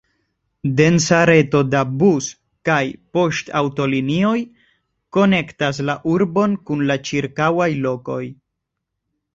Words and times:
Densa 0.77 1.17
reto 1.29 1.61
da 1.73 1.81
bus- 2.03 2.29
kaj 2.69 2.79
poŝtaŭtolinioj 3.17 4.35
konektas 5.19 5.85
la 5.91 6.01
urbon 6.17 6.61
kun 6.71 6.87
la 6.93 7.01
ĉirkaŭaj 7.11 7.71
lokoj. 7.89 8.23